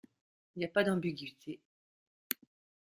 [0.55, 1.61] Il n’y a pas d’ambiguïtés.